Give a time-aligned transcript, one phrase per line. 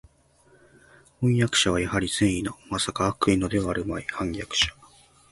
[1.21, 4.73] 飜訳者はやはり善意の（まさか悪意のではあるまい）叛逆者